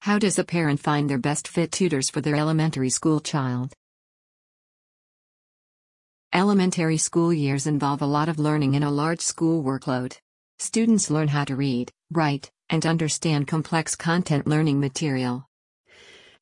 [0.00, 3.74] How does a parent find their best fit tutors for their elementary school child?
[6.32, 10.16] Elementary school years involve a lot of learning in a large school workload.
[10.60, 15.46] Students learn how to read, write, and understand complex content learning material.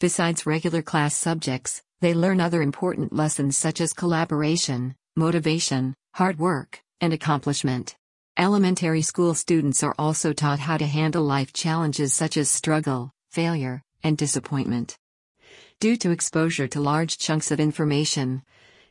[0.00, 6.82] Besides regular class subjects, they learn other important lessons such as collaboration, motivation, hard work,
[7.00, 7.96] and accomplishment.
[8.36, 13.82] Elementary school students are also taught how to handle life challenges such as struggle, failure,
[14.03, 14.96] and disappointment.
[15.79, 18.43] Due to exposure to large chunks of information,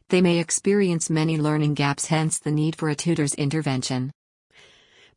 [0.09, 4.11] they may experience many learning gaps, hence, the need for a tutor's intervention.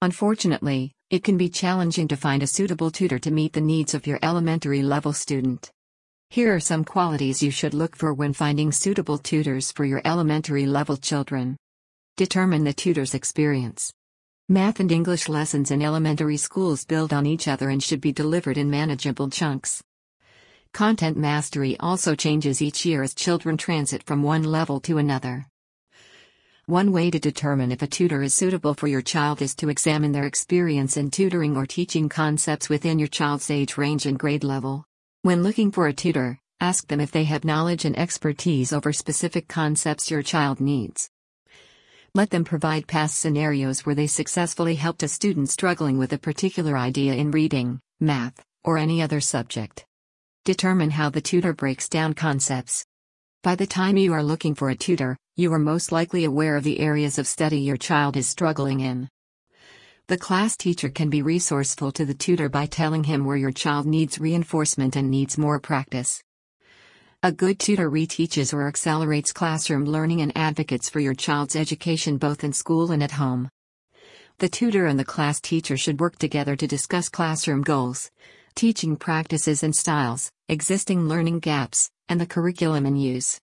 [0.00, 4.06] Unfortunately, it can be challenging to find a suitable tutor to meet the needs of
[4.06, 5.70] your elementary level student.
[6.30, 10.64] Here are some qualities you should look for when finding suitable tutors for your elementary
[10.64, 11.58] level children.
[12.16, 13.92] Determine the tutor's experience.
[14.50, 18.56] Math and English lessons in elementary schools build on each other and should be delivered
[18.56, 19.82] in manageable chunks.
[20.72, 25.46] Content mastery also changes each year as children transit from one level to another.
[26.64, 30.12] One way to determine if a tutor is suitable for your child is to examine
[30.12, 34.86] their experience in tutoring or teaching concepts within your child's age range and grade level.
[35.20, 39.46] When looking for a tutor, ask them if they have knowledge and expertise over specific
[39.46, 41.10] concepts your child needs.
[42.14, 46.76] Let them provide past scenarios where they successfully helped a student struggling with a particular
[46.76, 49.84] idea in reading, math, or any other subject.
[50.44, 52.84] Determine how the tutor breaks down concepts.
[53.42, 56.64] By the time you are looking for a tutor, you are most likely aware of
[56.64, 59.08] the areas of study your child is struggling in.
[60.08, 63.86] The class teacher can be resourceful to the tutor by telling him where your child
[63.86, 66.22] needs reinforcement and needs more practice.
[67.24, 72.44] A good tutor reteaches or accelerates classroom learning and advocates for your child's education both
[72.44, 73.48] in school and at home.
[74.38, 78.08] The tutor and the class teacher should work together to discuss classroom goals,
[78.54, 83.40] teaching practices and styles, existing learning gaps, and the curriculum in use.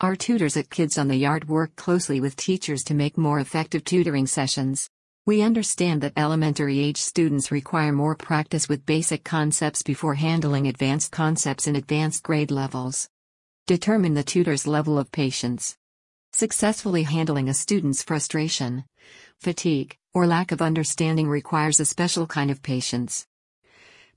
[0.00, 3.82] Our tutors at Kids on the Yard work closely with teachers to make more effective
[3.82, 4.88] tutoring sessions.
[5.26, 11.10] We understand that elementary age students require more practice with basic concepts before handling advanced
[11.10, 13.08] concepts in advanced grade levels.
[13.66, 15.76] Determine the tutor's level of patience.
[16.32, 18.84] Successfully handling a student's frustration,
[19.40, 23.26] fatigue, or lack of understanding requires a special kind of patience.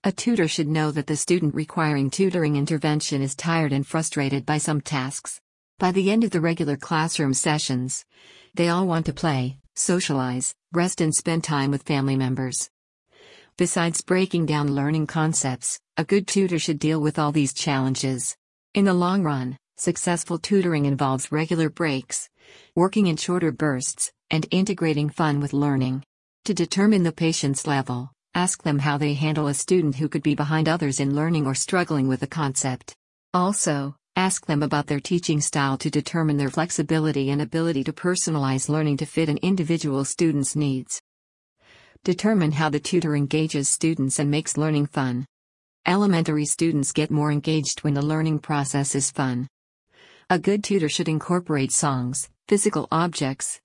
[0.04, 4.60] A tutor should know that the student requiring tutoring intervention is tired and frustrated by
[4.60, 5.42] some tasks.
[5.80, 8.06] By the end of the regular classroom sessions,
[8.54, 12.70] they all want to play, socialize, rest, and spend time with family members.
[13.58, 18.38] Besides breaking down learning concepts, a good tutor should deal with all these challenges.
[18.74, 22.30] In the long run, successful tutoring involves regular breaks,
[22.76, 26.04] working in shorter bursts, and integrating fun with learning.
[26.46, 30.36] To determine the patient's level, ask them how they handle a student who could be
[30.36, 32.96] behind others in learning or struggling with a concept.
[33.34, 38.68] Also, Ask them about their teaching style to determine their flexibility and ability to personalize
[38.68, 41.02] learning to fit an individual student's needs.
[42.04, 45.26] Determine how the tutor engages students and makes learning fun.
[45.86, 49.48] Elementary students get more engaged when the learning process is fun.
[50.30, 53.62] A good tutor should incorporate songs, physical objects,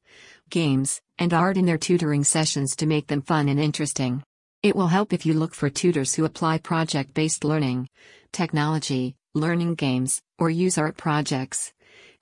[0.51, 4.23] games, and art in their tutoring sessions to make them fun and interesting.
[4.63, 7.89] It will help if you look for tutors who apply project based learning,
[8.31, 11.73] technology, learning games, or use art projects.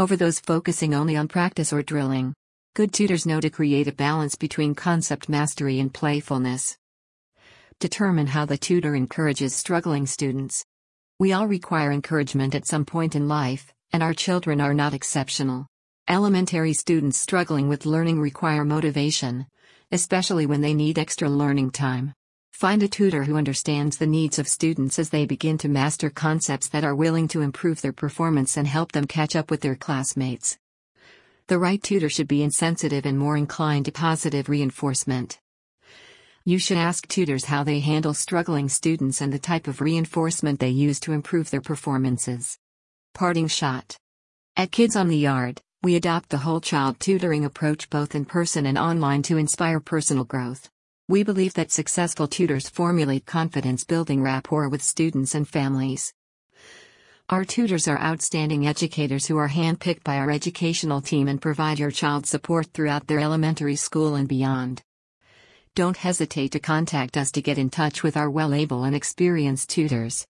[0.01, 2.33] Over those focusing only on practice or drilling.
[2.75, 6.79] Good tutors know to create a balance between concept mastery and playfulness.
[7.81, 10.65] Determine how the tutor encourages struggling students.
[11.19, 15.67] We all require encouragement at some point in life, and our children are not exceptional.
[16.09, 19.47] Elementary students struggling with learning require motivation,
[19.91, 22.15] especially when they need extra learning time.
[22.63, 26.69] Find a tutor who understands the needs of students as they begin to master concepts
[26.69, 30.57] that are willing to improve their performance and help them catch up with their classmates.
[31.49, 35.41] The right tutor should be insensitive and more inclined to positive reinforcement.
[36.45, 40.71] You should ask tutors how they handle struggling students and the type of reinforcement they
[40.71, 42.61] use to improve their performances.
[43.13, 43.97] Parting shot.
[44.57, 48.67] At Kids on the Yard, we adopt the whole child tutoring approach both in person
[48.67, 50.69] and online to inspire personal growth.
[51.13, 56.15] We believe that successful tutors formulate confidence building rapport with students and families.
[57.29, 61.91] Our tutors are outstanding educators who are handpicked by our educational team and provide your
[61.91, 64.83] child support throughout their elementary school and beyond.
[65.75, 69.69] Don't hesitate to contact us to get in touch with our well able and experienced
[69.69, 70.27] tutors.